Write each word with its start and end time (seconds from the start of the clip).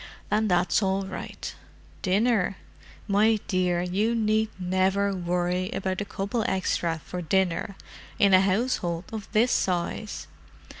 "Then 0.31 0.47
that's 0.47 0.81
all 0.81 1.05
right. 1.05 1.53
Dinner? 2.01 2.57
My 3.07 3.39
dear, 3.47 3.83
you 3.83 4.15
need 4.15 4.49
never 4.57 5.13
worry 5.13 5.69
about 5.73 6.01
a 6.01 6.05
couple 6.05 6.43
extra 6.47 6.99
for 7.05 7.21
dinner 7.21 7.75
in 8.17 8.33
a 8.33 8.41
household 8.41 9.03
of 9.13 9.31
this 9.31 9.51
size. 9.51 10.25